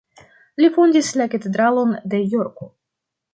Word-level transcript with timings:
Li 0.61 0.69
fondis 0.77 1.11
la 1.21 1.27
katedralon 1.33 1.93
de 2.15 2.23
Jorko. 2.33 2.71